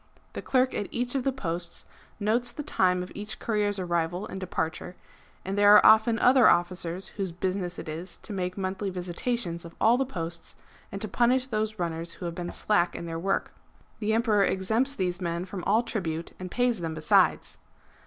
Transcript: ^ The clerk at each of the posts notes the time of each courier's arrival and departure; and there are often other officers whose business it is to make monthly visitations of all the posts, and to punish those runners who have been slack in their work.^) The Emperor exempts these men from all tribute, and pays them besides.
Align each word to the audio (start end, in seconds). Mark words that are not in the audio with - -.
^ 0.29 0.33
The 0.33 0.41
clerk 0.41 0.73
at 0.73 0.87
each 0.89 1.13
of 1.13 1.23
the 1.23 1.31
posts 1.31 1.85
notes 2.19 2.51
the 2.51 2.63
time 2.63 3.03
of 3.03 3.11
each 3.13 3.37
courier's 3.37 3.77
arrival 3.77 4.25
and 4.25 4.39
departure; 4.39 4.95
and 5.45 5.55
there 5.55 5.75
are 5.75 5.85
often 5.85 6.17
other 6.17 6.49
officers 6.49 7.09
whose 7.17 7.31
business 7.31 7.77
it 7.77 7.87
is 7.87 8.17
to 8.17 8.33
make 8.33 8.57
monthly 8.57 8.89
visitations 8.89 9.63
of 9.63 9.75
all 9.79 9.97
the 9.97 10.03
posts, 10.07 10.55
and 10.91 10.99
to 11.03 11.07
punish 11.07 11.45
those 11.45 11.77
runners 11.77 12.13
who 12.13 12.25
have 12.25 12.33
been 12.33 12.51
slack 12.51 12.95
in 12.95 13.05
their 13.05 13.19
work.^) 13.19 13.51
The 13.99 14.13
Emperor 14.13 14.43
exempts 14.43 14.95
these 14.95 15.21
men 15.21 15.45
from 15.45 15.63
all 15.65 15.83
tribute, 15.83 16.31
and 16.39 16.49
pays 16.49 16.79
them 16.79 16.95
besides. 16.95 17.59